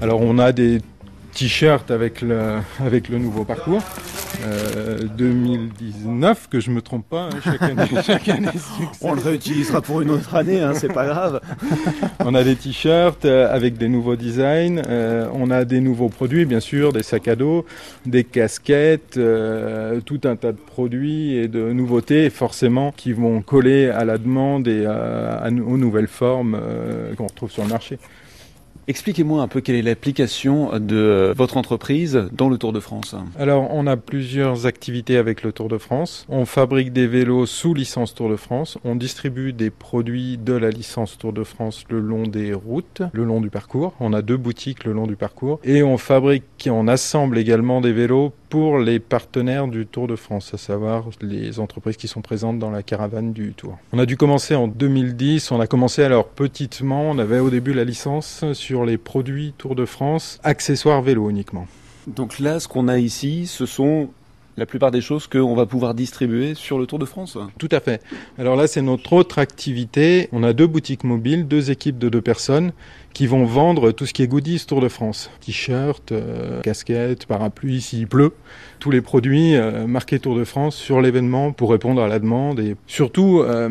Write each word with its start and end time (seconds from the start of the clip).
Alors 0.00 0.20
on 0.20 0.38
a 0.38 0.52
des 0.52 0.80
t-shirt 1.38 1.92
avec 1.92 2.20
le, 2.20 2.58
avec 2.84 3.08
le 3.08 3.18
nouveau 3.18 3.44
parcours. 3.44 3.82
2019, 5.16 6.38
euh, 6.38 6.50
que 6.50 6.58
je 6.58 6.70
me 6.70 6.82
trompe 6.82 7.08
pas, 7.08 7.28
hein, 7.28 7.40
chaque 7.44 7.62
année, 7.62 7.88
chaque 8.04 8.28
année 8.28 8.48
On 9.00 9.14
le 9.14 9.20
réutilisera 9.20 9.80
pour 9.80 10.00
une 10.00 10.10
autre 10.10 10.34
année, 10.34 10.60
hein, 10.60 10.72
c'est 10.74 10.92
pas 10.92 11.06
grave. 11.06 11.40
on 12.24 12.34
a 12.34 12.42
des 12.42 12.56
t-shirts 12.56 13.24
euh, 13.24 13.54
avec 13.54 13.78
des 13.78 13.88
nouveaux 13.88 14.16
designs, 14.16 14.82
euh, 14.88 15.28
on 15.32 15.50
a 15.52 15.64
des 15.64 15.80
nouveaux 15.80 16.08
produits, 16.08 16.44
bien 16.44 16.60
sûr, 16.60 16.92
des 16.92 17.04
sacs 17.04 17.28
à 17.28 17.36
dos, 17.36 17.64
des 18.04 18.24
casquettes, 18.24 19.18
tout 20.04 20.20
un 20.24 20.34
tas 20.34 20.52
de 20.52 20.58
produits 20.58 21.36
et 21.36 21.46
de 21.46 21.72
nouveautés, 21.72 22.30
forcément, 22.30 22.92
qui 22.96 23.12
vont 23.12 23.42
coller 23.42 23.88
à 23.88 24.04
la 24.04 24.18
demande 24.18 24.66
et 24.66 24.86
aux 24.86 25.76
nouvelles 25.76 26.08
formes 26.08 26.60
qu'on 27.16 27.26
retrouve 27.26 27.50
sur 27.50 27.62
le 27.62 27.70
marché. 27.70 27.98
Expliquez-moi 28.88 29.42
un 29.42 29.48
peu 29.48 29.60
quelle 29.60 29.76
est 29.76 29.82
l'application 29.82 30.78
de 30.78 31.34
votre 31.36 31.58
entreprise 31.58 32.30
dans 32.32 32.48
le 32.48 32.56
Tour 32.56 32.72
de 32.72 32.80
France. 32.80 33.14
Alors, 33.38 33.68
on 33.70 33.86
a 33.86 33.98
plusieurs 33.98 34.64
activités 34.64 35.18
avec 35.18 35.42
le 35.42 35.52
Tour 35.52 35.68
de 35.68 35.76
France. 35.76 36.24
On 36.30 36.46
fabrique 36.46 36.94
des 36.94 37.06
vélos 37.06 37.44
sous 37.44 37.74
licence 37.74 38.14
Tour 38.14 38.30
de 38.30 38.36
France. 38.36 38.78
On 38.84 38.94
distribue 38.94 39.52
des 39.52 39.68
produits 39.68 40.38
de 40.38 40.54
la 40.54 40.70
licence 40.70 41.18
Tour 41.18 41.34
de 41.34 41.44
France 41.44 41.84
le 41.90 42.00
long 42.00 42.22
des 42.22 42.54
routes, 42.54 43.02
le 43.12 43.24
long 43.24 43.42
du 43.42 43.50
parcours. 43.50 43.92
On 44.00 44.14
a 44.14 44.22
deux 44.22 44.38
boutiques 44.38 44.84
le 44.84 44.94
long 44.94 45.06
du 45.06 45.16
parcours. 45.16 45.60
Et 45.64 45.82
on 45.82 45.98
fabrique, 45.98 46.66
on 46.70 46.88
assemble 46.88 47.36
également 47.36 47.82
des 47.82 47.92
vélos 47.92 48.32
pour 48.48 48.78
les 48.78 48.98
partenaires 48.98 49.68
du 49.68 49.86
Tour 49.86 50.06
de 50.06 50.16
France, 50.16 50.54
à 50.54 50.58
savoir 50.58 51.04
les 51.20 51.60
entreprises 51.60 51.96
qui 51.96 52.08
sont 52.08 52.22
présentes 52.22 52.58
dans 52.58 52.70
la 52.70 52.82
caravane 52.82 53.32
du 53.32 53.52
Tour. 53.52 53.78
On 53.92 53.98
a 53.98 54.06
dû 54.06 54.16
commencer 54.16 54.54
en 54.54 54.68
2010, 54.68 55.50
on 55.52 55.60
a 55.60 55.66
commencé 55.66 56.02
alors 56.02 56.28
petitement, 56.28 57.02
on 57.10 57.18
avait 57.18 57.40
au 57.40 57.50
début 57.50 57.72
la 57.72 57.84
licence 57.84 58.44
sur 58.52 58.84
les 58.84 58.98
produits 58.98 59.54
Tour 59.58 59.74
de 59.74 59.84
France, 59.84 60.40
accessoires 60.42 61.02
vélo 61.02 61.30
uniquement. 61.30 61.66
Donc 62.06 62.38
là, 62.38 62.58
ce 62.58 62.68
qu'on 62.68 62.88
a 62.88 62.98
ici, 62.98 63.46
ce 63.46 63.66
sont 63.66 64.08
la 64.58 64.66
plupart 64.66 64.90
des 64.90 65.00
choses 65.00 65.26
qu'on 65.28 65.54
va 65.54 65.66
pouvoir 65.66 65.94
distribuer 65.94 66.54
sur 66.54 66.78
le 66.78 66.86
Tour 66.86 66.98
de 66.98 67.04
France. 67.04 67.38
Tout 67.58 67.68
à 67.70 67.80
fait. 67.80 68.02
Alors 68.38 68.56
là, 68.56 68.66
c'est 68.66 68.82
notre 68.82 69.12
autre 69.12 69.38
activité. 69.38 70.28
On 70.32 70.42
a 70.42 70.52
deux 70.52 70.66
boutiques 70.66 71.04
mobiles, 71.04 71.46
deux 71.46 71.70
équipes 71.70 71.98
de 71.98 72.08
deux 72.08 72.20
personnes 72.20 72.72
qui 73.14 73.26
vont 73.26 73.44
vendre 73.44 73.92
tout 73.92 74.04
ce 74.04 74.12
qui 74.12 74.22
est 74.22 74.26
goodies 74.26 74.64
Tour 74.66 74.80
de 74.80 74.88
France. 74.88 75.30
T-shirts, 75.40 76.12
euh, 76.12 76.60
casquettes, 76.60 77.26
parapluies 77.26 77.80
s'il 77.80 78.08
pleut. 78.08 78.32
Tous 78.80 78.90
les 78.90 79.00
produits 79.00 79.54
euh, 79.54 79.86
marqués 79.86 80.18
Tour 80.18 80.36
de 80.36 80.44
France 80.44 80.76
sur 80.76 81.00
l'événement 81.00 81.52
pour 81.52 81.70
répondre 81.70 82.02
à 82.02 82.08
la 82.08 82.18
demande 82.18 82.58
et 82.60 82.76
surtout... 82.86 83.40
Euh, 83.40 83.70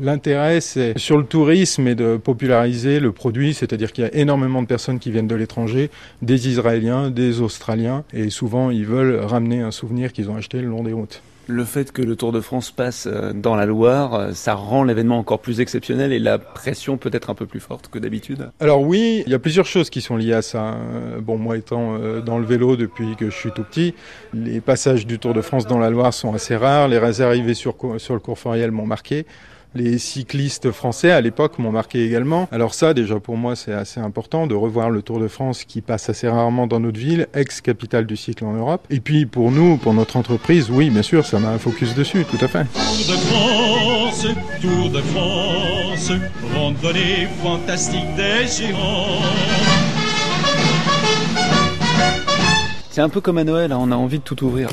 L'intérêt, 0.00 0.60
c'est 0.60 0.98
sur 0.98 1.16
le 1.16 1.24
tourisme 1.24 1.86
et 1.86 1.94
de 1.94 2.16
populariser 2.16 2.98
le 2.98 3.12
produit, 3.12 3.54
c'est-à-dire 3.54 3.92
qu'il 3.92 4.04
y 4.04 4.06
a 4.06 4.14
énormément 4.14 4.60
de 4.60 4.66
personnes 4.66 4.98
qui 4.98 5.10
viennent 5.10 5.28
de 5.28 5.36
l'étranger, 5.36 5.90
des 6.20 6.48
Israéliens, 6.48 7.10
des 7.10 7.40
Australiens, 7.40 8.04
et 8.12 8.28
souvent 8.30 8.70
ils 8.70 8.86
veulent 8.86 9.20
ramener 9.20 9.60
un 9.60 9.70
souvenir 9.70 10.12
qu'ils 10.12 10.30
ont 10.30 10.36
acheté 10.36 10.60
le 10.60 10.68
long 10.68 10.82
des 10.82 10.92
routes. 10.92 11.22
Le 11.46 11.64
fait 11.64 11.92
que 11.92 12.00
le 12.00 12.16
Tour 12.16 12.32
de 12.32 12.40
France 12.40 12.70
passe 12.70 13.06
euh, 13.06 13.34
dans 13.34 13.54
la 13.54 13.66
Loire, 13.66 14.14
euh, 14.14 14.32
ça 14.32 14.54
rend 14.54 14.82
l'événement 14.82 15.18
encore 15.18 15.40
plus 15.40 15.60
exceptionnel 15.60 16.10
et 16.10 16.18
la 16.18 16.38
pression 16.38 16.96
peut 16.96 17.10
être 17.12 17.28
un 17.28 17.34
peu 17.34 17.44
plus 17.44 17.60
forte 17.60 17.88
que 17.88 17.98
d'habitude 17.98 18.48
Alors 18.60 18.80
oui, 18.80 19.22
il 19.26 19.30
y 19.30 19.34
a 19.34 19.38
plusieurs 19.38 19.66
choses 19.66 19.90
qui 19.90 20.00
sont 20.00 20.16
liées 20.16 20.32
à 20.32 20.40
ça. 20.40 20.78
Bon, 21.20 21.36
moi 21.36 21.58
étant 21.58 21.96
euh, 21.96 22.22
dans 22.22 22.38
le 22.38 22.46
vélo 22.46 22.76
depuis 22.76 23.14
que 23.16 23.26
je 23.26 23.36
suis 23.36 23.50
tout 23.52 23.62
petit, 23.62 23.94
les 24.32 24.62
passages 24.62 25.06
du 25.06 25.18
Tour 25.18 25.34
de 25.34 25.42
France 25.42 25.66
dans 25.66 25.78
la 25.78 25.90
Loire 25.90 26.14
sont 26.14 26.32
assez 26.32 26.56
rares, 26.56 26.88
les 26.88 27.20
arrivées 27.20 27.52
sur, 27.52 27.76
sur 27.98 28.14
le 28.14 28.20
cours 28.20 28.38
Foriel 28.38 28.70
m'ont 28.70 28.86
marqué. 28.86 29.26
Les 29.76 29.98
cyclistes 29.98 30.70
français 30.70 31.10
à 31.10 31.20
l'époque 31.20 31.58
m'ont 31.58 31.72
marqué 31.72 32.06
également. 32.06 32.48
Alors 32.52 32.74
ça, 32.74 32.94
déjà 32.94 33.18
pour 33.18 33.36
moi, 33.36 33.56
c'est 33.56 33.72
assez 33.72 33.98
important 33.98 34.46
de 34.46 34.54
revoir 34.54 34.88
le 34.88 35.02
Tour 35.02 35.18
de 35.18 35.26
France 35.26 35.64
qui 35.64 35.80
passe 35.80 36.08
assez 36.08 36.28
rarement 36.28 36.68
dans 36.68 36.78
notre 36.78 37.00
ville, 37.00 37.26
ex-capitale 37.34 38.06
du 38.06 38.16
cycle 38.16 38.44
en 38.44 38.52
Europe. 38.52 38.86
Et 38.90 39.00
puis 39.00 39.26
pour 39.26 39.50
nous, 39.50 39.76
pour 39.76 39.92
notre 39.92 40.16
entreprise, 40.16 40.70
oui, 40.70 40.90
bien 40.90 41.02
sûr, 41.02 41.26
ça 41.26 41.40
m'a 41.40 41.48
un 41.48 41.58
focus 41.58 41.92
dessus, 41.96 42.24
tout 42.24 42.44
à 42.44 42.46
fait. 42.46 42.64
Tour 42.72 43.14
de 43.14 43.18
France, 43.18 44.26
Tour 44.62 44.90
de 44.90 45.00
France, 45.00 46.12
randonnée 46.54 47.26
fantastique 47.42 48.14
des 48.14 48.46
géants. 48.46 49.22
C'est 52.90 53.00
un 53.00 53.08
peu 53.08 53.20
comme 53.20 53.38
à 53.38 53.44
Noël, 53.44 53.72
hein, 53.72 53.78
on 53.80 53.90
a 53.90 53.96
envie 53.96 54.20
de 54.20 54.24
tout 54.24 54.44
ouvrir. 54.44 54.68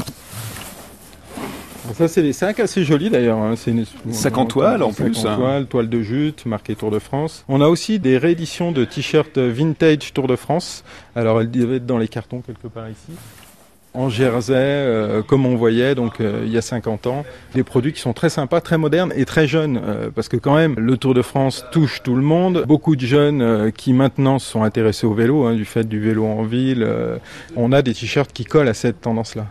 Ça, 1.96 2.08
c'est 2.08 2.22
des 2.22 2.34
sacs 2.34 2.60
assez 2.60 2.84
jolis 2.84 3.10
d'ailleurs. 3.10 3.38
Hein. 3.38 3.56
C'est 3.56 3.72
une... 3.72 3.86
sac 4.12 4.38
en 4.38 4.46
toile 4.46 4.84
en 4.84 4.94
plus. 4.94 5.26
En 5.26 5.30
hein. 5.30 5.36
toile, 5.36 5.66
toile 5.68 5.90
de 5.90 6.02
jute, 6.02 6.46
marqué 6.46 6.76
Tour 6.76 6.92
de 6.92 7.00
France. 7.00 7.44
On 7.48 7.62
a 7.62 7.68
aussi 7.68 8.00
des 8.00 8.18
rééditions 8.18 8.72
de 8.72 8.86
t-shirts 8.86 9.38
vintage 9.38 10.14
Tour 10.14 10.28
de 10.28 10.36
France. 10.36 10.84
Alors, 11.16 11.42
elles 11.42 11.52
devaient 11.52 11.78
être 11.78 11.86
dans 11.86 11.98
les 11.98 12.08
cartons 12.08 12.42
quelque 12.42 12.68
part 12.68 12.90
ici 12.90 13.14
en 13.94 14.10
jersey, 14.10 14.54
euh, 14.56 15.22
comme 15.22 15.46
on 15.46 15.56
voyait 15.56 15.96
donc 15.96 16.22
euh, 16.22 16.44
il 16.46 16.52
y 16.52 16.58
a 16.58 16.62
50 16.62 17.08
ans, 17.08 17.26
des 17.56 17.64
produits 17.64 17.94
qui 17.94 18.00
sont 18.00 18.14
très 18.14 18.30
sympas, 18.30 18.62
très 18.62 18.78
modernes 18.78 19.12
et 19.16 19.26
très 19.26 19.48
jeunes, 19.48 19.82
euh, 19.84 20.10
parce 20.14 20.30
que 20.30 20.38
quand 20.38 20.56
même 20.56 20.76
le 20.78 20.98
Tour 20.98 21.14
de 21.14 21.22
France 21.22 21.66
touche 21.72 22.02
tout 22.04 22.16
le 22.16 22.22
monde. 22.22 22.64
Beaucoup 22.68 22.96
de 22.96 23.06
jeunes 23.06 23.72
qui 23.72 23.94
maintenant 23.94 24.40
sont 24.40 24.64
intéressés 24.64 25.06
au 25.06 25.14
vélo, 25.14 25.46
hein, 25.46 25.56
du 25.56 25.66
fait 25.66 25.88
du 25.88 26.00
vélo 26.00 26.26
en 26.26 26.44
ville. 26.44 26.88
on 27.56 27.72
a 27.72 27.82
des 27.82 27.94
t-shirts 27.94 28.32
qui 28.32 28.46
collent 28.46 28.68
à 28.68 28.74
cette 28.74 29.02
tendance-là. 29.02 29.48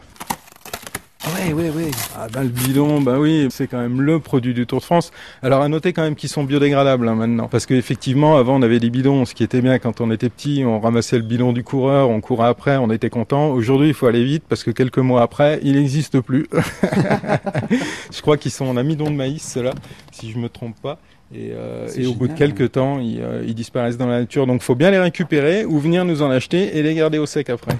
Ouais, 1.40 1.54
ouais, 1.54 1.70
ouais. 1.70 1.90
Ah 2.14 2.26
ben 2.30 2.42
le 2.42 2.50
bidon, 2.50 3.00
bah 3.00 3.18
oui, 3.18 3.46
c'est 3.50 3.66
quand 3.66 3.78
même 3.78 4.02
le 4.02 4.20
produit 4.20 4.52
du 4.52 4.66
Tour 4.66 4.80
de 4.80 4.84
France. 4.84 5.10
Alors 5.42 5.62
à 5.62 5.68
noter 5.68 5.94
quand 5.94 6.02
même 6.02 6.14
qu'ils 6.14 6.28
sont 6.28 6.44
biodégradables 6.44 7.08
hein, 7.08 7.14
maintenant, 7.14 7.48
parce 7.48 7.64
qu'effectivement 7.64 8.36
avant 8.36 8.56
on 8.56 8.62
avait 8.62 8.78
des 8.78 8.90
bidons, 8.90 9.24
ce 9.24 9.34
qui 9.34 9.42
était 9.42 9.62
bien 9.62 9.78
quand 9.78 10.02
on 10.02 10.10
était 10.10 10.28
petit, 10.28 10.64
on 10.66 10.78
ramassait 10.80 11.16
le 11.16 11.22
bidon 11.22 11.54
du 11.54 11.64
coureur, 11.64 12.10
on 12.10 12.20
courait 12.20 12.48
après, 12.48 12.76
on 12.76 12.90
était 12.90 13.08
content. 13.08 13.52
Aujourd'hui 13.52 13.88
il 13.88 13.94
faut 13.94 14.06
aller 14.06 14.22
vite 14.22 14.44
parce 14.48 14.64
que 14.64 14.70
quelques 14.70 14.98
mois 14.98 15.22
après 15.22 15.60
il 15.62 15.76
n'existe 15.76 16.20
plus. 16.20 16.46
je 18.12 18.20
crois 18.20 18.36
qu'ils 18.36 18.52
sont 18.52 18.66
en 18.66 18.76
amidon 18.76 19.10
de 19.10 19.16
maïs 19.16 19.42
ceux-là, 19.42 19.72
si 20.12 20.30
je 20.30 20.38
me 20.38 20.50
trompe 20.50 20.78
pas. 20.82 20.98
Et, 21.32 21.52
euh, 21.52 21.86
au 22.08 22.14
bout 22.14 22.26
de 22.26 22.32
quelques 22.32 22.72
temps, 22.72 22.98
euh, 23.00 23.44
ils, 23.46 23.54
disparaissent 23.54 23.96
dans 23.96 24.08
la 24.08 24.20
nature. 24.20 24.48
Donc, 24.48 24.62
il 24.62 24.64
faut 24.64 24.74
bien 24.74 24.90
les 24.90 24.98
récupérer 24.98 25.64
ou 25.64 25.78
venir 25.78 26.04
nous 26.04 26.22
en 26.22 26.30
acheter 26.30 26.76
et 26.76 26.82
les 26.82 26.94
garder 26.94 27.18
au 27.18 27.26
sec 27.26 27.50
après. 27.50 27.76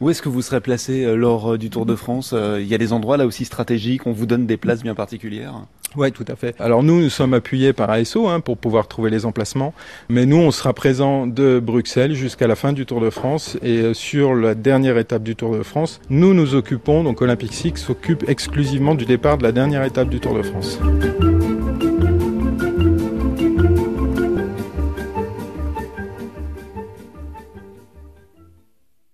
Où 0.00 0.08
est-ce 0.08 0.22
que 0.22 0.30
vous 0.30 0.40
serez 0.40 0.62
placé 0.62 1.04
euh, 1.04 1.14
lors 1.14 1.58
du 1.58 1.68
Tour 1.68 1.84
de 1.84 1.94
France 1.94 2.34
Il 2.64 2.70
y 2.70 2.74
a 2.74 2.78
des 2.78 2.92
endroits 2.92 3.16
là 3.16 3.26
aussi 3.26 3.44
stratégiques, 3.44 4.06
on 4.06 4.12
vous 4.12 4.26
donne 4.26 4.46
des 4.46 4.56
places 4.56 4.82
bien 4.82 4.94
particulières 4.94 5.54
oui, 5.96 6.10
tout 6.10 6.24
à 6.26 6.34
fait. 6.34 6.56
Alors 6.58 6.82
nous, 6.82 7.00
nous 7.00 7.08
sommes 7.08 7.34
appuyés 7.34 7.72
par 7.72 7.88
ASO 7.90 8.26
hein, 8.26 8.40
pour 8.40 8.58
pouvoir 8.58 8.88
trouver 8.88 9.10
les 9.10 9.26
emplacements. 9.26 9.74
Mais 10.08 10.26
nous, 10.26 10.38
on 10.38 10.50
sera 10.50 10.72
présent 10.72 11.26
de 11.26 11.60
Bruxelles 11.60 12.14
jusqu'à 12.14 12.48
la 12.48 12.56
fin 12.56 12.72
du 12.72 12.84
Tour 12.84 13.00
de 13.00 13.10
France. 13.10 13.56
Et 13.62 13.94
sur 13.94 14.34
la 14.34 14.56
dernière 14.56 14.98
étape 14.98 15.22
du 15.22 15.36
Tour 15.36 15.56
de 15.56 15.62
France, 15.62 16.00
nous 16.10 16.34
nous 16.34 16.56
occupons, 16.56 17.04
donc 17.04 17.22
Olympic 17.22 17.52
Six 17.52 17.76
s'occupe 17.76 18.28
exclusivement 18.28 18.96
du 18.96 19.04
départ 19.04 19.38
de 19.38 19.44
la 19.44 19.52
dernière 19.52 19.84
étape 19.84 20.08
du 20.08 20.18
Tour 20.18 20.34
de 20.34 20.42
France. 20.42 20.80